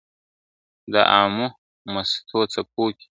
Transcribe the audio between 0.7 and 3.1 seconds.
د آمو مستو څپوکي!.